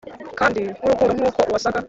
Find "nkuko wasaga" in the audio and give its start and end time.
1.19-1.79